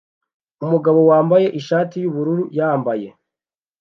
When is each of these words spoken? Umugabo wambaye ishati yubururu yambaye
Umugabo 0.63 0.99
wambaye 1.09 1.47
ishati 1.59 1.95
yubururu 2.03 2.43
yambaye 2.57 3.07